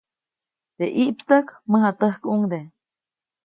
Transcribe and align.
Teʼ 0.77 0.93
ʼiʼpstäjk, 0.97 1.47
mäjatäjkuŋde. 1.71 2.59